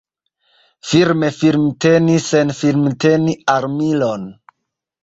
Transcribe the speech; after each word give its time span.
Firme 0.91 1.29
firmteni 1.41 2.17
sen 2.29 2.55
firmteni 2.63 3.39
armilon. 3.59 4.29